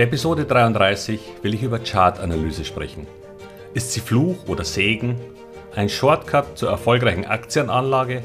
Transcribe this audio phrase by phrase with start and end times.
[0.00, 3.06] der Episode 33 will ich über Chartanalyse sprechen.
[3.74, 5.20] Ist sie Fluch oder Segen?
[5.76, 8.22] Ein Shortcut zur erfolgreichen Aktienanlage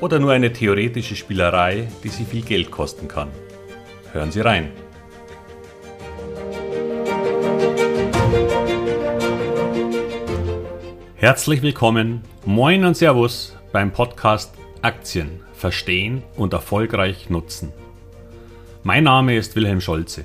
[0.00, 3.30] oder nur eine theoretische Spielerei, die Sie viel Geld kosten kann?
[4.12, 4.70] Hören Sie rein.
[11.16, 17.72] Herzlich willkommen, moin und Servus beim Podcast Aktien verstehen und erfolgreich nutzen.
[18.84, 20.24] Mein Name ist Wilhelm Scholze.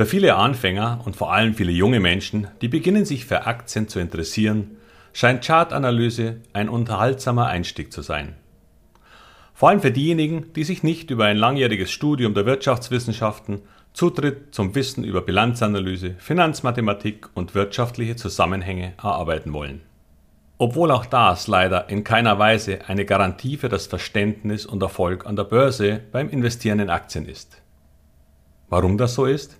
[0.00, 4.00] Für viele Anfänger und vor allem viele junge Menschen, die beginnen sich für Aktien zu
[4.00, 4.78] interessieren,
[5.12, 8.34] scheint Chartanalyse ein unterhaltsamer Einstieg zu sein.
[9.52, 13.60] Vor allem für diejenigen, die sich nicht über ein langjähriges Studium der Wirtschaftswissenschaften
[13.92, 19.82] Zutritt zum Wissen über Bilanzanalyse, Finanzmathematik und wirtschaftliche Zusammenhänge erarbeiten wollen.
[20.56, 25.36] Obwohl auch das leider in keiner Weise eine Garantie für das Verständnis und Erfolg an
[25.36, 27.60] der Börse beim Investieren in Aktien ist.
[28.70, 29.59] Warum das so ist?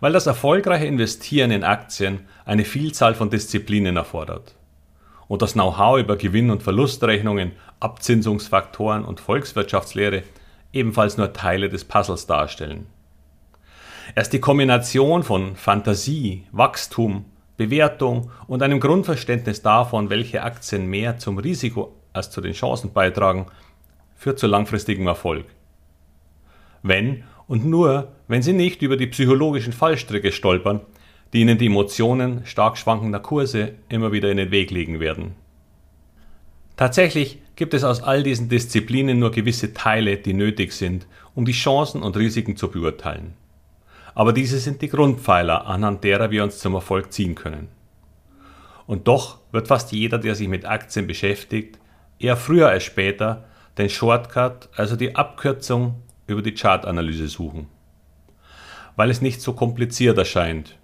[0.00, 4.54] Weil das erfolgreiche Investieren in Aktien eine Vielzahl von Disziplinen erfordert.
[5.26, 10.22] Und das Know-how über Gewinn- und Verlustrechnungen, Abzinsungsfaktoren und Volkswirtschaftslehre
[10.72, 12.86] ebenfalls nur Teile des Puzzles darstellen.
[14.14, 21.38] Erst die Kombination von Fantasie, Wachstum, Bewertung und einem Grundverständnis davon, welche Aktien mehr zum
[21.38, 23.46] Risiko als zu den Chancen beitragen,
[24.16, 25.44] führt zu langfristigem Erfolg.
[26.82, 30.80] Wenn und nur, wenn sie nicht über die psychologischen Fallstricke stolpern,
[31.32, 35.34] die ihnen die Emotionen stark schwankender Kurse immer wieder in den Weg legen werden.
[36.76, 41.52] Tatsächlich gibt es aus all diesen Disziplinen nur gewisse Teile, die nötig sind, um die
[41.52, 43.34] Chancen und Risiken zu beurteilen.
[44.14, 47.68] Aber diese sind die Grundpfeiler, anhand derer wir uns zum Erfolg ziehen können.
[48.86, 51.78] Und doch wird fast jeder, der sich mit Aktien beschäftigt,
[52.18, 53.44] eher früher als später
[53.76, 55.96] den Shortcut, also die Abkürzung
[56.26, 57.66] über die Chartanalyse suchen.
[58.98, 60.76] Weil es nicht so kompliziert erscheint,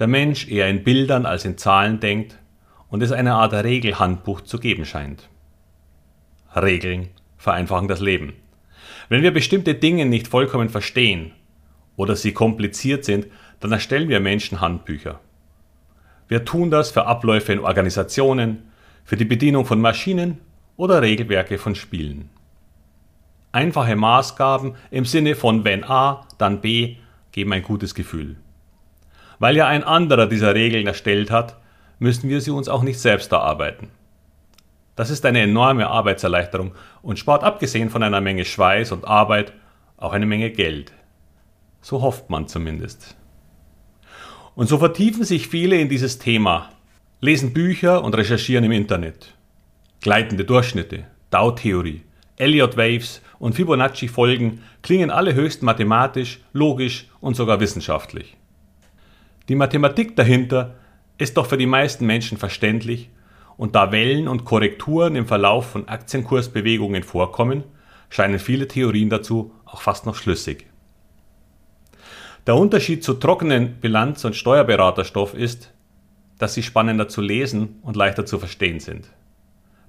[0.00, 2.36] der Mensch eher in Bildern als in Zahlen denkt
[2.88, 5.28] und es eine Art Regelhandbuch zu geben scheint.
[6.56, 8.32] Regeln vereinfachen das Leben.
[9.08, 11.30] Wenn wir bestimmte Dinge nicht vollkommen verstehen
[11.94, 13.28] oder sie kompliziert sind,
[13.60, 15.20] dann erstellen wir Menschen Handbücher.
[16.26, 18.64] Wir tun das für Abläufe in Organisationen,
[19.04, 20.40] für die Bedienung von Maschinen
[20.76, 22.30] oder Regelwerke von Spielen
[23.54, 26.96] einfache Maßgaben im Sinne von wenn A, dann B
[27.34, 28.36] geben ein gutes Gefühl.
[29.40, 31.58] Weil ja ein anderer dieser Regeln erstellt hat,
[31.98, 33.88] müssen wir sie uns auch nicht selbst erarbeiten.
[34.94, 39.52] Das ist eine enorme Arbeitserleichterung und spart abgesehen von einer Menge Schweiß und Arbeit
[39.96, 40.92] auch eine Menge Geld.
[41.80, 43.16] So hofft man zumindest.
[44.54, 46.70] Und so vertiefen sich viele in dieses Thema,
[47.20, 49.34] lesen Bücher und recherchieren im Internet.
[50.00, 52.02] Gleitende Durchschnitte, Dow-Theorie,
[52.36, 58.36] Elliott Waves und Fibonacci-Folgen klingen alle höchst mathematisch, logisch und sogar wissenschaftlich.
[59.48, 60.74] Die Mathematik dahinter
[61.18, 63.10] ist doch für die meisten Menschen verständlich
[63.56, 67.62] und da Wellen und Korrekturen im Verlauf von Aktienkursbewegungen vorkommen,
[68.10, 70.66] scheinen viele Theorien dazu auch fast noch schlüssig.
[72.46, 75.72] Der Unterschied zu trockenen Bilanz- und Steuerberaterstoff ist,
[76.38, 79.08] dass sie spannender zu lesen und leichter zu verstehen sind.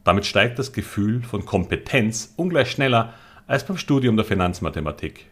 [0.05, 3.13] Damit steigt das Gefühl von Kompetenz ungleich schneller
[3.47, 5.25] als beim Studium der Finanzmathematik.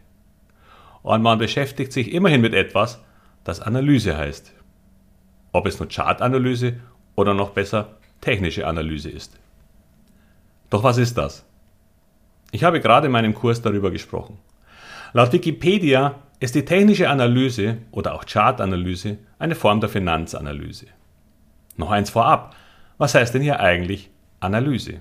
[1.02, 3.02] Und man beschäftigt sich immerhin mit etwas,
[3.44, 4.52] das Analyse heißt.
[5.52, 6.80] Ob es nur Chartanalyse
[7.14, 9.38] oder noch besser technische Analyse ist.
[10.70, 11.46] Doch was ist das?
[12.50, 14.38] Ich habe gerade in meinem Kurs darüber gesprochen.
[15.12, 20.86] Laut Wikipedia ist die technische Analyse oder auch Chartanalyse eine Form der Finanzanalyse.
[21.76, 22.56] Noch eins vorab.
[22.98, 24.10] Was heißt denn hier eigentlich
[24.44, 25.00] Analyse.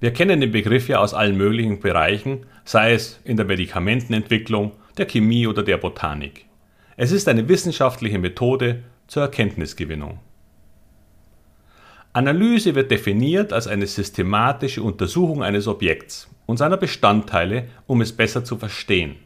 [0.00, 5.06] Wir kennen den Begriff ja aus allen möglichen Bereichen, sei es in der Medikamentenentwicklung, der
[5.06, 6.46] Chemie oder der Botanik.
[6.96, 10.20] Es ist eine wissenschaftliche Methode zur Erkenntnisgewinnung.
[12.12, 18.44] Analyse wird definiert als eine systematische Untersuchung eines Objekts und seiner Bestandteile, um es besser
[18.44, 19.16] zu verstehen,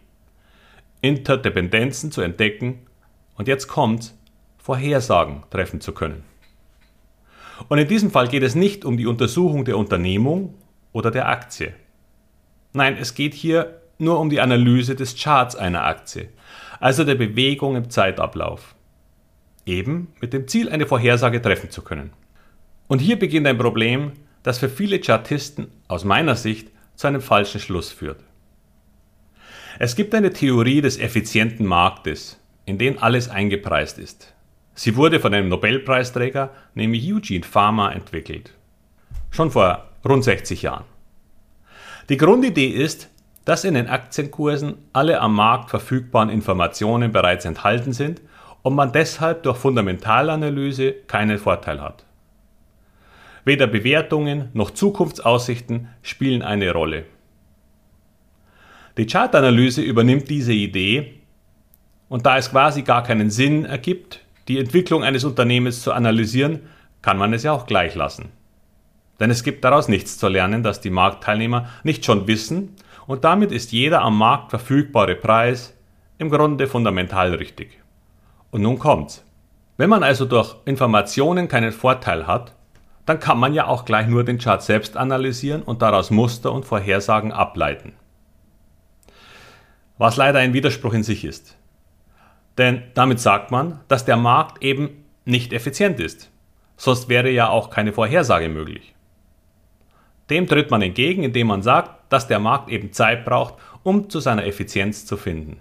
[1.01, 2.81] Interdependenzen zu entdecken
[3.37, 4.15] und jetzt kommt,
[4.59, 6.25] Vorhersagen treffen zu können.
[7.69, 10.55] Und in diesem Fall geht es nicht um die Untersuchung der Unternehmung
[10.93, 11.75] oder der Aktie.
[12.73, 16.29] Nein, es geht hier nur um die Analyse des Charts einer Aktie,
[16.81, 18.75] also der Bewegung im Zeitablauf.
[19.67, 22.11] eben mit dem Ziel, eine Vorhersage treffen zu können.
[22.87, 24.13] Und hier beginnt ein Problem,
[24.43, 28.21] das für viele Chartisten aus meiner Sicht zu einem falschen Schluss führt.
[29.79, 34.34] Es gibt eine Theorie des effizienten Marktes, in den alles eingepreist ist.
[34.75, 38.53] Sie wurde von einem Nobelpreisträger, nämlich Eugene Farmer, entwickelt.
[39.31, 40.85] Schon vor rund 60 Jahren.
[42.09, 43.09] Die Grundidee ist,
[43.45, 48.21] dass in den Aktienkursen alle am Markt verfügbaren Informationen bereits enthalten sind
[48.63, 52.05] und man deshalb durch Fundamentalanalyse keinen Vorteil hat.
[53.45, 57.05] Weder Bewertungen noch Zukunftsaussichten spielen eine Rolle.
[58.97, 61.21] Die Chartanalyse übernimmt diese Idee
[62.09, 66.61] und da es quasi gar keinen Sinn ergibt, die Entwicklung eines Unternehmens zu analysieren,
[67.03, 68.31] kann man es ja auch gleich lassen.
[69.21, 72.77] Denn es gibt daraus nichts zu lernen, dass die Marktteilnehmer nicht schon wissen
[73.07, 75.75] und damit ist jeder am Markt verfügbare Preis
[76.19, 77.81] im Grunde fundamental richtig.
[78.51, 79.25] Und nun kommt's.
[79.77, 82.55] Wenn man also durch Informationen keinen Vorteil hat,
[83.07, 86.65] dann kann man ja auch gleich nur den Chart selbst analysieren und daraus Muster und
[86.65, 87.93] Vorhersagen ableiten.
[89.99, 91.57] Was leider ein Widerspruch in sich ist.
[92.59, 96.31] Denn damit sagt man, dass der Markt eben nicht effizient ist.
[96.77, 98.95] Sonst wäre ja auch keine Vorhersage möglich.
[100.31, 104.21] Dem tritt man entgegen, indem man sagt, dass der Markt eben Zeit braucht, um zu
[104.21, 105.59] seiner Effizienz zu finden.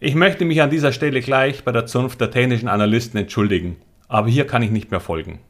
[0.00, 3.76] Ich möchte mich an dieser Stelle gleich bei der Zunft der technischen Analysten entschuldigen,
[4.08, 5.40] aber hier kann ich nicht mehr folgen.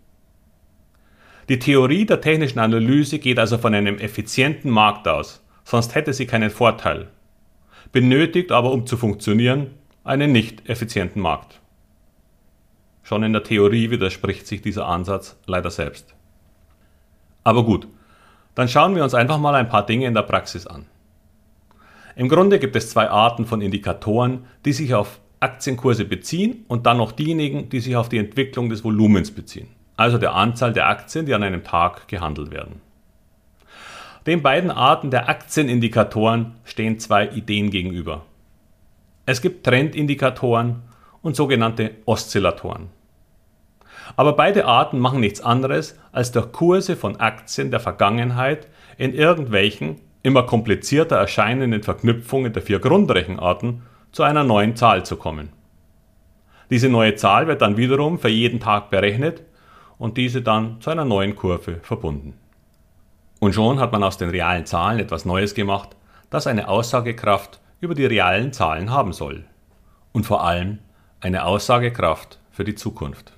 [1.48, 6.26] Die Theorie der technischen Analyse geht also von einem effizienten Markt aus, sonst hätte sie
[6.26, 7.08] keinen Vorteil
[7.92, 9.68] benötigt aber, um zu funktionieren,
[10.04, 11.60] einen nicht effizienten Markt.
[13.02, 16.14] Schon in der Theorie widerspricht sich dieser Ansatz leider selbst.
[17.42, 17.88] Aber gut,
[18.54, 20.86] dann schauen wir uns einfach mal ein paar Dinge in der Praxis an.
[22.16, 26.98] Im Grunde gibt es zwei Arten von Indikatoren, die sich auf Aktienkurse beziehen und dann
[26.98, 31.24] noch diejenigen, die sich auf die Entwicklung des Volumens beziehen, also der Anzahl der Aktien,
[31.24, 32.82] die an einem Tag gehandelt werden.
[34.26, 38.26] Den beiden Arten der Aktienindikatoren stehen zwei Ideen gegenüber.
[39.24, 40.82] Es gibt Trendindikatoren
[41.22, 42.88] und sogenannte Oszillatoren.
[44.16, 48.68] Aber beide Arten machen nichts anderes, als durch Kurse von Aktien der Vergangenheit
[48.98, 53.82] in irgendwelchen immer komplizierter erscheinenden Verknüpfungen der vier Grundrechenarten
[54.12, 55.50] zu einer neuen Zahl zu kommen.
[56.68, 59.42] Diese neue Zahl wird dann wiederum für jeden Tag berechnet
[59.98, 62.34] und diese dann zu einer neuen Kurve verbunden.
[63.40, 65.96] Und schon hat man aus den realen Zahlen etwas Neues gemacht,
[66.28, 69.44] das eine Aussagekraft über die realen Zahlen haben soll.
[70.12, 70.78] Und vor allem
[71.20, 73.32] eine Aussagekraft für die Zukunft.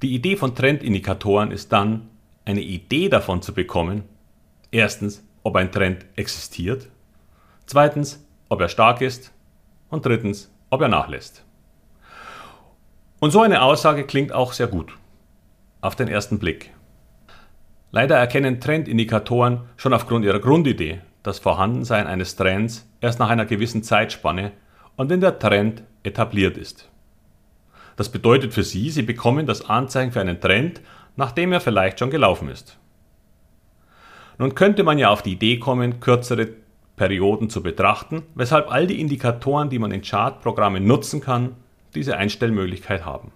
[0.00, 2.08] Die Idee von Trendindikatoren ist dann,
[2.44, 4.04] eine Idee davon zu bekommen,
[4.70, 6.88] erstens, ob ein Trend existiert,
[7.66, 9.32] zweitens, ob er stark ist
[9.90, 11.44] und drittens, ob er nachlässt.
[13.20, 14.98] Und so eine Aussage klingt auch sehr gut.
[15.80, 16.71] Auf den ersten Blick.
[17.94, 23.82] Leider erkennen Trendindikatoren schon aufgrund ihrer Grundidee das Vorhandensein eines Trends erst nach einer gewissen
[23.82, 24.52] Zeitspanne
[24.96, 26.88] und wenn der Trend etabliert ist.
[27.96, 30.80] Das bedeutet für Sie, Sie bekommen das Anzeichen für einen Trend,
[31.16, 32.78] nachdem er vielleicht schon gelaufen ist.
[34.38, 36.48] Nun könnte man ja auf die Idee kommen, kürzere
[36.96, 41.56] Perioden zu betrachten, weshalb all die Indikatoren, die man in Chartprogrammen nutzen kann,
[41.94, 43.32] diese Einstellmöglichkeit haben.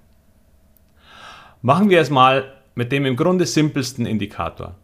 [1.61, 4.75] Machen wir es mal mit dem im Grunde simpelsten Indikator,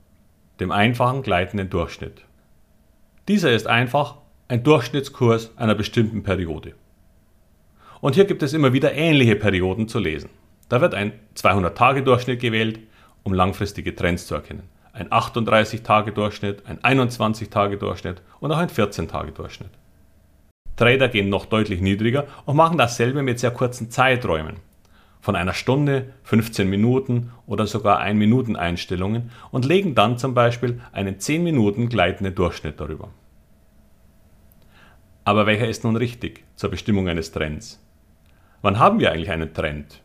[0.60, 2.24] dem einfachen gleitenden Durchschnitt.
[3.28, 4.16] Dieser ist einfach
[4.48, 6.72] ein Durchschnittskurs einer bestimmten Periode.
[8.00, 10.30] Und hier gibt es immer wieder ähnliche Perioden zu lesen.
[10.70, 12.80] Da wird ein 200-Tage-Durchschnitt gewählt,
[13.24, 14.70] um langfristige Trends zu erkennen.
[14.94, 19.70] Ein 38-Tage-Durchschnitt, ein 21-Tage-Durchschnitt und auch ein 14-Tage-Durchschnitt.
[20.76, 24.56] Trader gehen noch deutlich niedriger und machen dasselbe mit sehr kurzen Zeiträumen
[25.22, 30.80] von einer Stunde, 15 Minuten oder sogar 1 Minuten Einstellungen und legen dann zum Beispiel
[30.90, 33.08] einen 10 Minuten gleitenden Durchschnitt darüber.
[35.24, 37.80] Aber welcher ist nun richtig zur Bestimmung eines Trends?
[38.62, 40.02] Wann haben wir eigentlich einen Trend?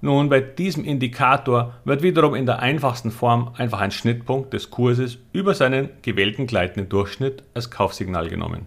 [0.00, 5.18] Nun, bei diesem Indikator wird wiederum in der einfachsten Form einfach ein Schnittpunkt des Kurses
[5.32, 8.66] über seinen gewählten gleitenden Durchschnitt als Kaufsignal genommen.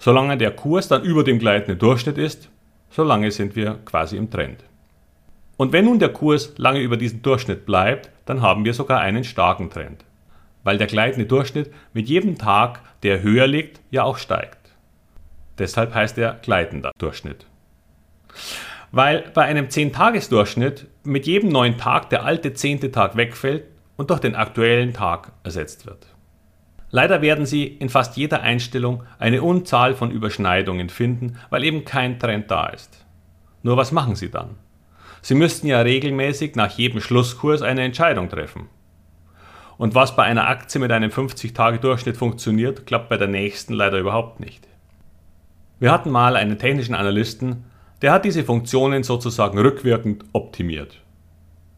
[0.00, 2.50] Solange der Kurs dann über dem gleitenden Durchschnitt ist,
[2.90, 4.64] solange sind wir quasi im Trend.
[5.56, 9.24] Und wenn nun der Kurs lange über diesem Durchschnitt bleibt, dann haben wir sogar einen
[9.24, 10.04] starken Trend,
[10.64, 14.58] weil der gleitende Durchschnitt mit jedem Tag, der höher liegt, ja auch steigt.
[15.58, 17.46] Deshalb heißt er gleitender Durchschnitt.
[18.92, 23.64] Weil bei einem 10-Tages-Durchschnitt mit jedem neuen Tag der alte zehnte Tag wegfällt
[23.96, 26.06] und durch den aktuellen Tag ersetzt wird.
[26.90, 32.18] Leider werden Sie in fast jeder Einstellung eine Unzahl von Überschneidungen finden, weil eben kein
[32.18, 33.04] Trend da ist.
[33.62, 34.56] Nur was machen Sie dann?
[35.22, 38.68] Sie müssten ja regelmäßig nach jedem Schlusskurs eine Entscheidung treffen.
[39.76, 44.40] Und was bei einer Aktie mit einem 50-Tage-Durchschnitt funktioniert, klappt bei der nächsten leider überhaupt
[44.40, 44.66] nicht.
[45.78, 47.64] Wir hatten mal einen technischen Analysten,
[48.02, 51.00] der hat diese Funktionen sozusagen rückwirkend optimiert.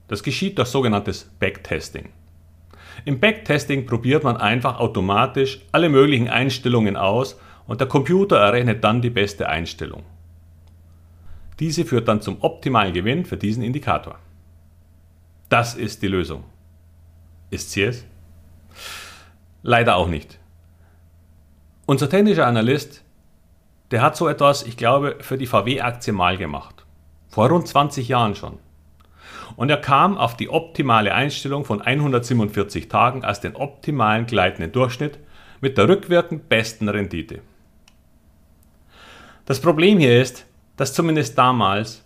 [0.08, 2.10] Das geschieht durch sogenanntes Backtesting.
[3.04, 9.02] Im Backtesting probiert man einfach automatisch alle möglichen Einstellungen aus und der Computer errechnet dann
[9.02, 10.02] die beste Einstellung.
[11.58, 14.18] Diese führt dann zum optimalen Gewinn für diesen Indikator.
[15.48, 16.44] Das ist die Lösung.
[17.50, 18.04] Ist sie es?
[19.62, 20.38] Leider auch nicht.
[21.86, 23.04] Unser technischer Analyst,
[23.90, 26.86] der hat so etwas, ich glaube, für die VW-Aktie mal gemacht.
[27.28, 28.58] Vor rund 20 Jahren schon.
[29.56, 35.18] Und er kam auf die optimale Einstellung von 147 Tagen als den optimalen gleitenden Durchschnitt
[35.60, 37.40] mit der rückwirkend besten Rendite.
[39.44, 40.46] Das Problem hier ist,
[40.76, 42.04] dass zumindest damals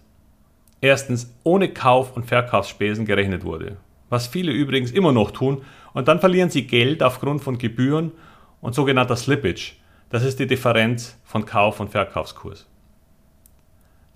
[0.80, 3.76] erstens ohne Kauf- und Verkaufsspesen gerechnet wurde,
[4.08, 5.62] was viele übrigens immer noch tun,
[5.92, 8.12] und dann verlieren sie Geld aufgrund von Gebühren
[8.60, 9.76] und sogenannter Slippage,
[10.10, 12.66] das ist die Differenz von Kauf- und Verkaufskurs.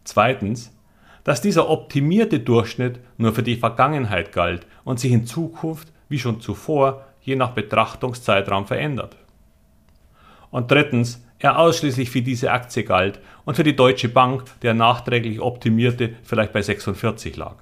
[0.05, 0.73] Zweitens,
[1.25, 6.41] dass dieser optimierte Durchschnitt nur für die Vergangenheit galt und sich in Zukunft, wie schon
[6.41, 9.17] zuvor, je nach Betrachtungszeitraum verändert.
[10.51, 15.41] Und drittens, er ausschließlich für diese Aktie galt und für die Deutsche Bank, der nachträglich
[15.41, 17.57] optimierte, vielleicht bei 46 lag.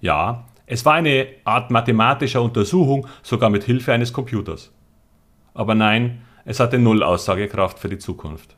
[0.00, 4.72] Ja, es war eine Art mathematischer Untersuchung, sogar mit Hilfe eines Computers.
[5.54, 8.56] Aber nein, es hatte null Aussagekraft für die Zukunft.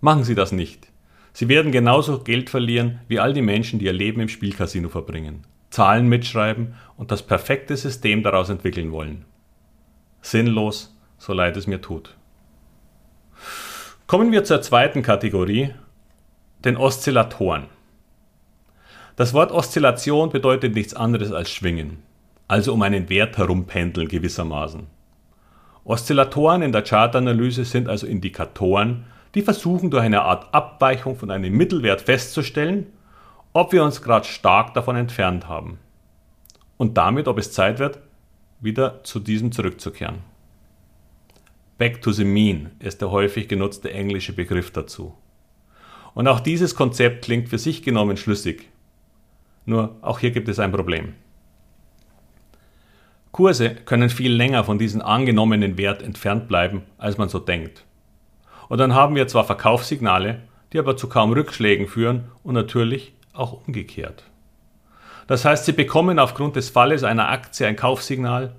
[0.00, 0.89] Machen Sie das nicht.
[1.32, 5.46] Sie werden genauso Geld verlieren wie all die Menschen, die ihr Leben im Spielcasino verbringen,
[5.70, 9.24] Zahlen mitschreiben und das perfekte System daraus entwickeln wollen.
[10.22, 12.16] Sinnlos, so leid es mir tut.
[14.06, 15.72] Kommen wir zur zweiten Kategorie,
[16.64, 17.66] den Oszillatoren.
[19.16, 21.98] Das Wort Oszillation bedeutet nichts anderes als schwingen,
[22.48, 24.86] also um einen Wert herumpendeln gewissermaßen.
[25.84, 31.56] Oszillatoren in der Chartanalyse sind also Indikatoren, die versuchen durch eine Art Abweichung von einem
[31.56, 32.86] Mittelwert festzustellen,
[33.52, 35.78] ob wir uns gerade stark davon entfernt haben.
[36.76, 37.98] Und damit, ob es Zeit wird,
[38.60, 40.18] wieder zu diesem zurückzukehren.
[41.78, 45.14] Back to the mean ist der häufig genutzte englische Begriff dazu.
[46.14, 48.68] Und auch dieses Konzept klingt für sich genommen schlüssig.
[49.64, 51.14] Nur auch hier gibt es ein Problem.
[53.32, 57.84] Kurse können viel länger von diesem angenommenen Wert entfernt bleiben, als man so denkt.
[58.70, 63.66] Und dann haben wir zwar Verkaufssignale, die aber zu kaum Rückschlägen führen und natürlich auch
[63.66, 64.22] umgekehrt.
[65.26, 68.54] Das heißt, Sie bekommen aufgrund des Falles einer Aktie ein Kaufsignal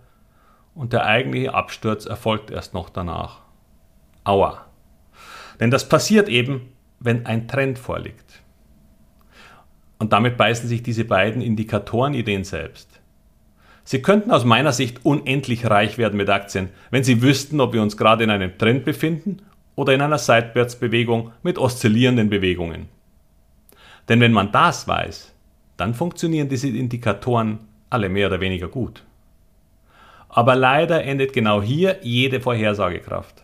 [0.76, 3.40] und der eigentliche Absturz erfolgt erst noch danach.
[4.26, 4.66] Aua.
[5.62, 8.42] Denn das passiert eben, wenn ein Trend vorliegt.
[9.98, 13.00] Und damit beißen sich diese beiden Indikatorenideen selbst.
[13.86, 17.82] Sie könnten aus meiner Sicht unendlich reich werden mit Aktien, wenn Sie wüssten, ob wir
[17.82, 19.38] uns gerade in einem Trend befinden
[19.76, 22.90] oder in einer Seitwärtsbewegung mit oszillierenden Bewegungen.
[24.10, 25.34] Denn wenn man das weiß,
[25.78, 27.60] dann funktionieren diese Indikatoren
[27.90, 29.04] alle mehr oder weniger gut.
[30.30, 33.44] Aber leider endet genau hier jede Vorhersagekraft.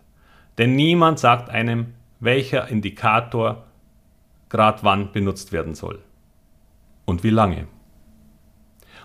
[0.58, 3.66] Denn niemand sagt einem, welcher Indikator
[4.50, 6.00] gerade wann benutzt werden soll.
[7.06, 7.68] Und wie lange.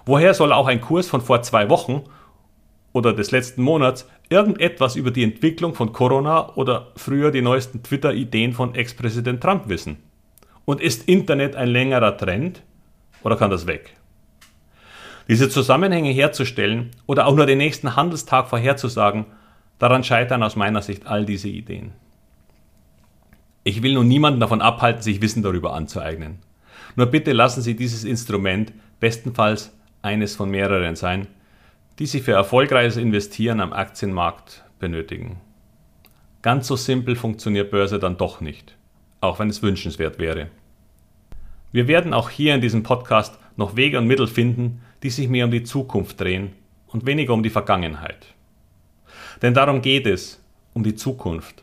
[0.05, 2.05] Woher soll auch ein Kurs von vor zwei Wochen
[2.93, 8.53] oder des letzten Monats irgendetwas über die Entwicklung von Corona oder früher die neuesten Twitter-Ideen
[8.53, 9.99] von Ex-Präsident Trump wissen?
[10.65, 12.63] Und ist Internet ein längerer Trend
[13.23, 13.95] oder kann das weg?
[15.29, 19.27] Diese Zusammenhänge herzustellen oder auch nur den nächsten Handelstag vorherzusagen,
[19.79, 21.93] daran scheitern aus meiner Sicht all diese Ideen.
[23.65, 26.39] Ich will nun niemanden davon abhalten, sich Wissen darüber anzueignen.
[26.97, 29.73] Nur bitte lassen Sie dieses Instrument bestenfalls
[30.03, 31.29] eines von mehreren sein,
[32.03, 35.41] die Sie für erfolgreiches Investieren am Aktienmarkt benötigen.
[36.43, 38.77] Ganz so simpel funktioniert Börse dann doch nicht,
[39.21, 40.49] auch wenn es wünschenswert wäre.
[41.71, 45.45] Wir werden auch hier in diesem Podcast noch Wege und Mittel finden, die sich mehr
[45.45, 46.55] um die Zukunft drehen
[46.89, 48.35] und weniger um die Vergangenheit.
[49.41, 50.43] Denn darum geht es,
[50.75, 51.63] um die Zukunft.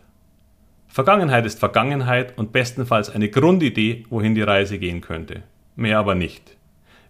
[0.88, 5.44] Vergangenheit ist Vergangenheit und bestenfalls eine Grundidee, wohin die Reise gehen könnte.
[5.76, 6.56] Mehr aber nicht.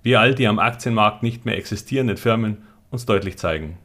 [0.02, 3.78] Wie all die am Aktienmarkt nicht mehr existierenden Firmen uns deutlich zeigen.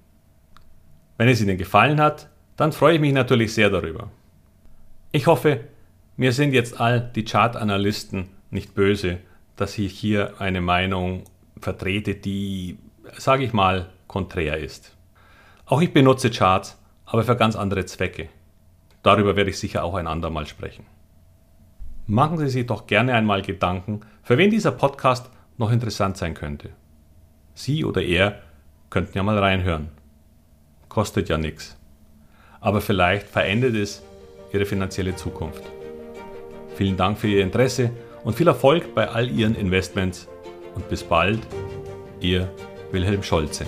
[1.17, 4.11] Wenn es Ihnen gefallen hat, dann freue ich mich natürlich sehr darüber.
[5.13, 5.61] Ich hoffe,
[6.17, 9.19] mir sind jetzt all die Chart-Analysten nicht böse,
[9.57, 11.25] dass ich hier eine Meinung
[11.61, 12.79] vertrete, die,
[13.17, 14.97] sage ich mal, konträr ist.
[15.67, 18.29] Auch ich benutze Charts, aber für ganz andere Zwecke.
[19.03, 20.87] Darüber werde ich sicher auch ein andermal sprechen.
[22.07, 26.71] Machen Sie sich doch gerne einmal Gedanken, für wen dieser Podcast noch interessant sein könnte.
[27.55, 28.43] Sie oder er
[28.95, 29.89] könnten ja mal reinhören.
[30.89, 31.77] Kostet ja nichts.
[32.61, 34.05] Aber vielleicht verändert es
[34.53, 35.65] Ihre finanzielle Zukunft.
[36.77, 37.91] Vielen Dank für Ihr Interesse
[38.23, 40.29] und viel Erfolg bei all Ihren Investments
[40.77, 41.41] und bis bald,
[42.21, 42.49] Ihr
[42.93, 43.67] Wilhelm Scholze.